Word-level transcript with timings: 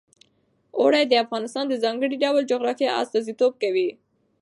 اوړي 0.79 1.03
د 1.07 1.13
افغانستان 1.23 1.65
د 1.69 1.75
ځانګړي 1.83 2.15
ډول 2.23 2.43
جغرافیه 2.51 2.95
استازیتوب 3.01 3.53
کوي. 3.63 3.89